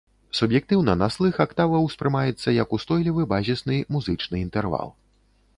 Суб'ектыўна 0.37 0.95
на 1.01 1.09
слых 1.15 1.35
актава 1.45 1.83
ўспрымаецца 1.83 2.55
як 2.63 2.75
ўстойлівы, 2.79 3.29
базісны 3.35 3.75
музычны 3.97 4.35
інтэрвал. 4.49 4.87